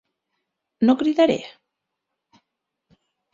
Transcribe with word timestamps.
No 0.87 0.95
cridaré! 1.01 1.37